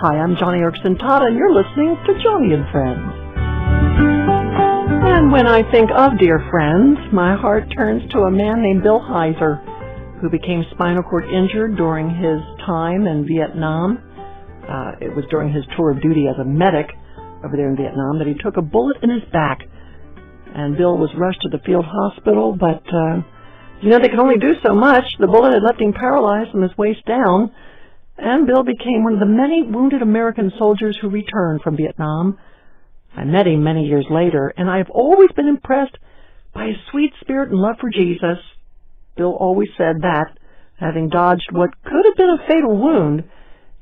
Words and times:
Hi, 0.00 0.16
I'm 0.16 0.34
Joni 0.34 0.64
Eareckson 0.64 0.96
Tada, 0.96 1.26
and 1.26 1.36
you're 1.36 1.52
listening 1.52 1.94
to 2.06 2.12
Joni 2.24 2.56
and 2.56 2.64
Friends. 2.72 3.12
And 5.12 5.30
when 5.30 5.46
I 5.46 5.60
think 5.70 5.90
of 5.94 6.18
dear 6.18 6.40
friends, 6.50 6.96
my 7.12 7.36
heart 7.36 7.64
turns 7.76 8.10
to 8.12 8.20
a 8.20 8.30
man 8.30 8.62
named 8.62 8.82
Bill 8.82 8.98
Heiser, 8.98 9.60
who 10.22 10.30
became 10.30 10.64
spinal 10.70 11.02
cord 11.02 11.24
injured 11.28 11.76
during 11.76 12.08
his 12.08 12.40
time 12.64 13.06
in 13.06 13.28
Vietnam. 13.28 13.98
Uh, 14.64 15.04
it 15.04 15.14
was 15.14 15.26
during 15.28 15.52
his 15.52 15.64
tour 15.76 15.90
of 15.90 16.00
duty 16.00 16.28
as 16.32 16.40
a 16.40 16.48
medic 16.48 16.88
over 17.44 17.54
there 17.54 17.68
in 17.68 17.76
Vietnam 17.76 18.16
that 18.16 18.26
he 18.26 18.32
took 18.32 18.56
a 18.56 18.62
bullet 18.62 18.96
in 19.02 19.10
his 19.10 19.28
back. 19.34 19.60
And 20.54 20.78
Bill 20.78 20.96
was 20.96 21.10
rushed 21.14 21.42
to 21.42 21.50
the 21.50 21.60
field 21.66 21.84
hospital, 21.84 22.56
but, 22.58 22.88
uh, 22.88 23.20
you 23.82 23.90
know, 23.90 23.98
they 23.98 24.08
could 24.08 24.18
only 24.18 24.38
do 24.38 24.54
so 24.64 24.74
much. 24.74 25.04
The 25.20 25.26
bullet 25.26 25.52
had 25.52 25.62
left 25.62 25.78
him 25.78 25.92
paralyzed 25.92 26.52
from 26.52 26.62
his 26.62 26.72
waist 26.78 27.04
down 27.04 27.52
and 28.20 28.46
Bill 28.46 28.62
became 28.62 29.02
one 29.02 29.14
of 29.14 29.20
the 29.20 29.26
many 29.26 29.62
wounded 29.62 30.02
American 30.02 30.52
soldiers 30.58 30.96
who 31.00 31.08
returned 31.08 31.62
from 31.62 31.76
Vietnam. 31.76 32.38
I 33.16 33.24
met 33.24 33.46
him 33.46 33.64
many 33.64 33.86
years 33.86 34.06
later, 34.10 34.52
and 34.56 34.68
I 34.68 34.78
have 34.78 34.90
always 34.90 35.30
been 35.32 35.48
impressed 35.48 35.96
by 36.54 36.66
his 36.66 36.76
sweet 36.90 37.12
spirit 37.20 37.50
and 37.50 37.58
love 37.58 37.76
for 37.80 37.90
Jesus. 37.90 38.38
Bill 39.16 39.34
always 39.38 39.68
said 39.76 40.02
that, 40.02 40.36
having 40.78 41.08
dodged 41.08 41.48
what 41.50 41.70
could 41.82 42.04
have 42.04 42.16
been 42.16 42.36
a 42.38 42.46
fatal 42.46 42.76
wound, 42.76 43.24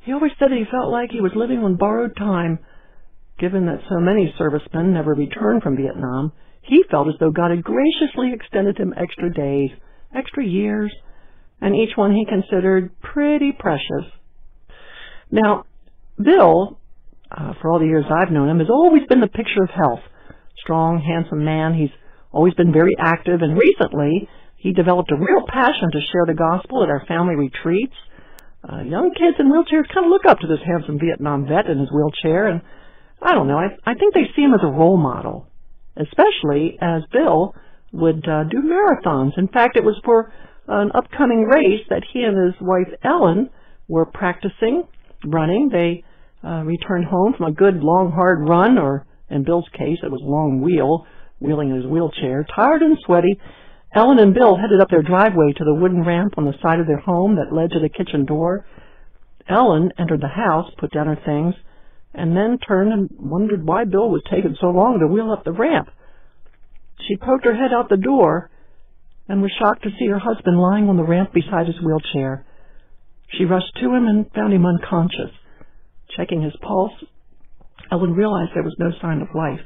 he 0.00 0.12
always 0.12 0.32
said 0.38 0.50
he 0.50 0.64
felt 0.70 0.90
like 0.90 1.10
he 1.10 1.20
was 1.20 1.32
living 1.34 1.58
on 1.58 1.76
borrowed 1.76 2.16
time. 2.16 2.58
Given 3.38 3.66
that 3.66 3.82
so 3.88 4.00
many 4.00 4.32
servicemen 4.38 4.92
never 4.92 5.14
returned 5.14 5.62
from 5.62 5.76
Vietnam, 5.76 6.32
he 6.62 6.84
felt 6.90 7.08
as 7.08 7.14
though 7.20 7.30
God 7.30 7.50
had 7.50 7.62
graciously 7.62 8.32
extended 8.32 8.78
him 8.78 8.94
extra 8.96 9.32
days, 9.32 9.70
extra 10.14 10.44
years, 10.44 10.92
and 11.60 11.74
each 11.74 11.96
one 11.96 12.12
he 12.14 12.24
considered 12.24 12.90
pretty 13.00 13.52
precious. 13.52 14.06
Now, 15.30 15.64
Bill, 16.16 16.78
uh, 17.30 17.52
for 17.60 17.70
all 17.70 17.78
the 17.78 17.86
years 17.86 18.04
I've 18.08 18.32
known 18.32 18.48
him, 18.48 18.58
has 18.58 18.70
always 18.70 19.02
been 19.08 19.20
the 19.20 19.28
picture 19.28 19.62
of 19.62 19.70
health. 19.70 20.00
Strong, 20.58 21.00
handsome 21.00 21.44
man. 21.44 21.74
He's 21.74 21.92
always 22.32 22.54
been 22.54 22.72
very 22.72 22.96
active, 22.98 23.40
and 23.42 23.56
recently 23.56 24.28
he 24.56 24.72
developed 24.72 25.12
a 25.12 25.16
real 25.16 25.46
passion 25.46 25.90
to 25.92 26.00
share 26.12 26.26
the 26.26 26.34
gospel 26.34 26.82
at 26.82 26.90
our 26.90 27.04
family 27.06 27.36
retreats. 27.36 27.94
Uh, 28.68 28.82
young 28.82 29.14
kids 29.14 29.36
in 29.38 29.52
wheelchairs 29.52 29.92
kind 29.94 30.06
of 30.06 30.10
look 30.10 30.26
up 30.26 30.40
to 30.40 30.48
this 30.48 30.64
handsome 30.66 30.98
Vietnam 30.98 31.46
vet 31.46 31.70
in 31.70 31.78
his 31.78 31.90
wheelchair, 31.92 32.48
and 32.48 32.60
I 33.22 33.34
don't 33.34 33.46
know, 33.46 33.58
I, 33.58 33.68
I 33.86 33.94
think 33.94 34.14
they 34.14 34.26
see 34.34 34.42
him 34.42 34.54
as 34.54 34.64
a 34.64 34.72
role 34.72 34.96
model, 34.96 35.48
especially 35.96 36.76
as 36.80 37.02
Bill 37.12 37.54
would 37.92 38.26
uh, 38.28 38.44
do 38.44 38.58
marathons. 38.62 39.38
In 39.38 39.48
fact, 39.48 39.76
it 39.76 39.84
was 39.84 40.00
for 40.04 40.32
an 40.66 40.90
upcoming 40.94 41.44
race 41.44 41.86
that 41.88 42.02
he 42.12 42.22
and 42.22 42.36
his 42.36 42.60
wife 42.60 42.92
Ellen 43.04 43.50
were 43.86 44.06
practicing 44.06 44.84
running. 45.24 45.68
They 45.70 46.04
uh, 46.46 46.62
returned 46.64 47.06
home 47.06 47.34
from 47.36 47.46
a 47.46 47.52
good, 47.52 47.82
long, 47.82 48.12
hard 48.12 48.48
run, 48.48 48.78
or 48.78 49.06
in 49.30 49.44
Bill's 49.44 49.68
case, 49.72 49.98
it 50.02 50.10
was 50.10 50.22
a 50.22 50.30
long 50.30 50.60
wheel, 50.60 51.06
wheeling 51.40 51.70
in 51.70 51.76
his 51.76 51.86
wheelchair. 51.86 52.46
Tired 52.54 52.82
and 52.82 52.96
sweaty, 53.04 53.38
Ellen 53.94 54.18
and 54.18 54.34
Bill 54.34 54.56
headed 54.56 54.80
up 54.80 54.90
their 54.90 55.02
driveway 55.02 55.52
to 55.56 55.64
the 55.64 55.74
wooden 55.74 56.04
ramp 56.04 56.34
on 56.36 56.44
the 56.44 56.58
side 56.62 56.80
of 56.80 56.86
their 56.86 57.00
home 57.00 57.36
that 57.36 57.54
led 57.54 57.70
to 57.70 57.80
the 57.80 57.88
kitchen 57.88 58.24
door. 58.24 58.66
Ellen 59.48 59.90
entered 59.98 60.20
the 60.20 60.28
house, 60.28 60.70
put 60.78 60.92
down 60.92 61.06
her 61.06 61.18
things, 61.24 61.54
and 62.14 62.36
then 62.36 62.58
turned 62.58 62.92
and 62.92 63.08
wondered 63.18 63.66
why 63.66 63.84
Bill 63.84 64.10
was 64.10 64.22
taking 64.30 64.56
so 64.60 64.68
long 64.68 64.98
to 64.98 65.06
wheel 65.06 65.30
up 65.30 65.44
the 65.44 65.52
ramp. 65.52 65.88
She 67.06 67.16
poked 67.16 67.44
her 67.44 67.54
head 67.54 67.72
out 67.72 67.88
the 67.88 67.96
door 67.96 68.50
and 69.28 69.40
was 69.40 69.52
shocked 69.58 69.82
to 69.82 69.90
see 69.98 70.06
her 70.08 70.18
husband 70.18 70.58
lying 70.58 70.88
on 70.88 70.96
the 70.96 71.04
ramp 71.04 71.32
beside 71.32 71.66
his 71.66 71.80
wheelchair. 71.80 72.44
She 73.36 73.44
rushed 73.44 73.76
to 73.76 73.94
him 73.94 74.06
and 74.06 74.30
found 74.32 74.52
him 74.52 74.64
unconscious. 74.64 75.30
Checking 76.16 76.42
his 76.42 76.56
pulse, 76.62 76.92
Ellen 77.90 78.14
realized 78.14 78.52
there 78.54 78.62
was 78.62 78.76
no 78.78 78.90
sign 79.00 79.20
of 79.20 79.34
life. 79.34 79.60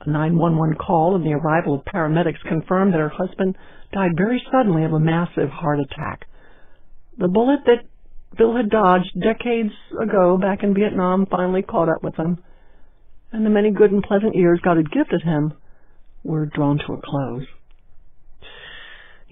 A 0.00 0.10
911 0.10 0.76
call 0.76 1.14
and 1.14 1.24
the 1.24 1.34
arrival 1.34 1.74
of 1.74 1.84
paramedics 1.84 2.42
confirmed 2.48 2.92
that 2.92 3.00
her 3.00 3.08
husband 3.08 3.56
died 3.92 4.16
very 4.16 4.42
suddenly 4.50 4.84
of 4.84 4.92
a 4.92 5.00
massive 5.00 5.50
heart 5.50 5.78
attack. 5.78 6.26
The 7.18 7.28
bullet 7.28 7.60
that 7.66 7.84
Bill 8.36 8.56
had 8.56 8.70
dodged 8.70 9.20
decades 9.20 9.72
ago 10.00 10.38
back 10.38 10.62
in 10.62 10.74
Vietnam 10.74 11.26
finally 11.26 11.62
caught 11.62 11.88
up 11.88 12.02
with 12.02 12.16
him, 12.16 12.38
and 13.30 13.46
the 13.46 13.50
many 13.50 13.70
good 13.70 13.92
and 13.92 14.02
pleasant 14.02 14.34
years 14.34 14.60
God 14.62 14.76
had 14.76 14.90
gifted 14.90 15.22
him 15.22 15.52
were 16.24 16.46
drawn 16.46 16.78
to 16.78 16.94
a 16.94 17.00
close. 17.00 17.46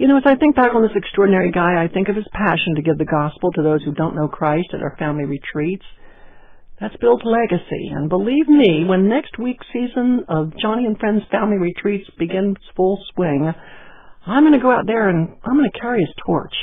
You 0.01 0.09
know, 0.09 0.17
as 0.17 0.23
I 0.25 0.35
think 0.35 0.57
back 0.57 0.75
on 0.75 0.81
this 0.81 0.97
extraordinary 0.97 1.53
guy, 1.53 1.77
I 1.77 1.87
think 1.87 2.09
of 2.09 2.17
his 2.17 2.25
passion 2.33 2.75
to 2.77 2.81
give 2.81 2.97
the 2.97 3.05
gospel 3.05 3.53
to 3.53 3.63
those 3.63 3.85
who 3.85 3.93
don't 3.93 4.17
know 4.17 4.29
Christ 4.29 4.69
at 4.73 4.81
our 4.81 4.97
family 4.97 5.27
retreats. 5.27 5.85
That's 6.81 6.97
Bill's 7.03 7.21
legacy. 7.23 7.93
And 7.93 8.09
believe 8.09 8.49
me, 8.49 8.87
when 8.89 9.11
next 9.11 9.39
week's 9.39 9.67
season 9.71 10.25
of 10.27 10.55
Joni 10.57 10.87
and 10.87 10.99
Friends 10.99 11.21
family 11.31 11.59
retreats 11.59 12.09
begins 12.19 12.57
full 12.75 12.99
swing, 13.13 13.53
I'm 14.27 14.43
going 14.43 14.55
to 14.55 14.59
go 14.59 14.71
out 14.71 14.87
there 14.87 15.11
and 15.11 15.37
I'm 15.45 15.59
going 15.59 15.71
to 15.71 15.79
carry 15.79 16.01
his 16.01 16.15
torch. 16.25 16.55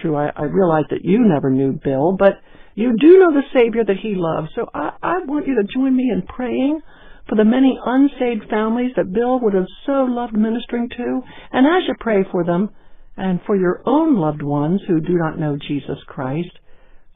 True, 0.00 0.14
I, 0.14 0.30
I 0.36 0.44
realize 0.44 0.84
that 0.90 1.04
you 1.04 1.26
never 1.26 1.50
knew 1.50 1.80
Bill, 1.82 2.14
but 2.16 2.34
you 2.76 2.94
do 2.96 3.18
know 3.18 3.32
the 3.32 3.42
Savior 3.52 3.82
that 3.84 3.96
he 4.00 4.14
loves. 4.14 4.50
So 4.54 4.68
I, 4.72 4.92
I 5.02 5.14
want 5.26 5.48
you 5.48 5.56
to 5.56 5.66
join 5.74 5.96
me 5.96 6.12
in 6.14 6.22
praying 6.28 6.80
for 7.28 7.36
the 7.36 7.44
many 7.44 7.78
unsaved 7.84 8.50
families 8.50 8.92
that 8.96 9.12
Bill 9.12 9.38
would 9.40 9.54
have 9.54 9.66
so 9.86 10.04
loved 10.08 10.36
ministering 10.36 10.88
to, 10.88 11.20
and 11.52 11.66
as 11.66 11.88
you 11.88 11.94
pray 12.00 12.24
for 12.30 12.44
them, 12.44 12.70
and 13.16 13.40
for 13.46 13.56
your 13.56 13.82
own 13.86 14.16
loved 14.16 14.42
ones 14.42 14.80
who 14.86 15.00
do 15.00 15.14
not 15.14 15.38
know 15.38 15.58
Jesus 15.68 15.98
Christ, 16.06 16.50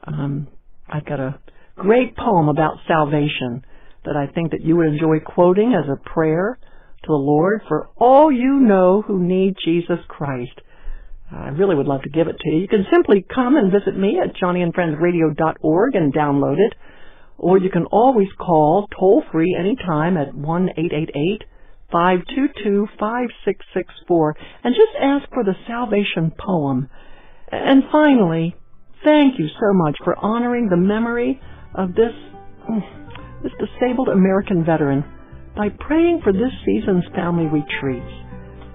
um, 0.05 0.47
I've 0.87 1.05
got 1.05 1.19
a 1.19 1.39
great 1.75 2.15
poem 2.15 2.47
about 2.47 2.77
salvation 2.87 3.65
that 4.05 4.15
I 4.15 4.31
think 4.31 4.51
that 4.51 4.63
you 4.63 4.77
would 4.77 4.87
enjoy 4.87 5.19
quoting 5.19 5.73
as 5.73 5.89
a 5.89 6.09
prayer 6.09 6.59
to 7.03 7.07
the 7.07 7.13
Lord 7.13 7.61
for 7.67 7.89
all 7.97 8.31
you 8.31 8.59
know 8.59 9.01
who 9.01 9.19
need 9.19 9.55
Jesus 9.63 9.99
Christ. 10.07 10.61
I 11.31 11.49
really 11.49 11.75
would 11.75 11.87
love 11.87 12.03
to 12.03 12.09
give 12.09 12.27
it 12.27 12.37
to 12.39 12.49
you. 12.49 12.59
You 12.59 12.67
can 12.67 12.85
simply 12.93 13.25
come 13.33 13.55
and 13.55 13.71
visit 13.71 13.97
me 13.97 14.19
at 14.23 14.35
joniandfriendsradio.org 14.35 15.95
and 15.95 16.13
download 16.13 16.57
it 16.59 16.73
or 17.37 17.57
you 17.57 17.69
can 17.69 17.85
always 17.85 18.27
call 18.39 18.87
toll 18.97 19.23
free 19.31 19.55
anytime 19.57 20.17
at 20.17 20.33
1 20.33 20.69
888 20.77 21.43
522 21.91 22.87
5664 22.99 24.35
and 24.63 24.73
just 24.73 24.91
ask 25.01 25.29
for 25.29 25.43
the 25.43 25.53
salvation 25.67 26.31
poem. 26.37 26.89
And 27.51 27.83
finally, 27.91 28.55
thank 29.03 29.37
you 29.37 29.47
so 29.47 29.73
much 29.73 29.97
for 30.03 30.15
honoring 30.17 30.69
the 30.69 30.77
memory 30.77 31.39
of 31.75 31.89
this, 31.89 32.13
mm, 32.69 32.81
this 33.43 33.53
disabled 33.59 34.09
American 34.09 34.65
veteran 34.65 35.03
by 35.55 35.69
praying 35.69 36.21
for 36.23 36.33
this 36.33 36.51
season's 36.65 37.05
family 37.13 37.45
retreats. 37.45 38.11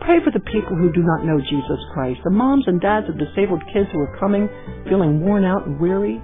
Pray 0.00 0.16
for 0.24 0.32
the 0.32 0.40
people 0.40 0.76
who 0.76 0.90
do 0.92 1.02
not 1.02 1.26
know 1.26 1.38
Jesus 1.38 1.80
Christ, 1.92 2.20
the 2.24 2.30
moms 2.30 2.64
and 2.66 2.80
dads 2.80 3.06
of 3.08 3.18
disabled 3.18 3.62
kids 3.72 3.88
who 3.92 4.00
are 4.00 4.18
coming 4.18 4.48
feeling 4.88 5.20
worn 5.20 5.44
out 5.44 5.66
and 5.66 5.78
weary, 5.78 6.22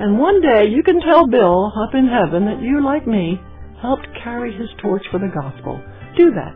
and 0.00 0.18
one 0.18 0.40
day 0.40 0.66
you 0.68 0.82
can 0.82 1.00
tell 1.00 1.26
Bill 1.26 1.72
up 1.76 1.94
in 1.94 2.08
heaven 2.08 2.46
that 2.46 2.62
you, 2.62 2.84
like 2.84 3.06
me, 3.06 3.40
helped 3.80 4.06
carry 4.22 4.52
his 4.56 4.68
torch 4.82 5.02
for 5.10 5.18
the 5.18 5.30
gospel. 5.32 5.80
Do 6.16 6.32
that 6.32 6.54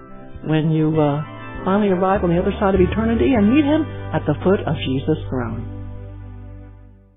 when 0.49 0.71
you 0.71 0.99
uh, 1.01 1.23
finally 1.65 1.91
arrive 1.91 2.25
on 2.25 2.31
the 2.31 2.41
other 2.41 2.55
side 2.59 2.75
of 2.75 2.81
eternity 2.81 3.35
and 3.35 3.53
meet 3.53 3.65
him 3.65 3.83
at 4.15 4.25
the 4.27 4.35
foot 4.43 4.61
of 4.67 4.77
Jesus' 4.85 5.23
throne. 5.29 5.78